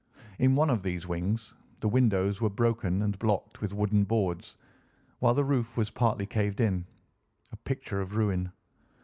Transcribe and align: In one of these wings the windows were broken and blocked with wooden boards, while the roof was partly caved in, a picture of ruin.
In 0.39 0.55
one 0.55 0.71
of 0.71 0.81
these 0.81 1.05
wings 1.07 1.53
the 1.79 1.87
windows 1.87 2.41
were 2.41 2.49
broken 2.49 3.03
and 3.03 3.19
blocked 3.19 3.61
with 3.61 3.71
wooden 3.71 4.03
boards, 4.03 4.57
while 5.19 5.35
the 5.35 5.43
roof 5.45 5.77
was 5.77 5.91
partly 5.91 6.25
caved 6.25 6.59
in, 6.59 6.87
a 7.51 7.55
picture 7.57 8.01
of 8.01 8.15
ruin. 8.15 8.51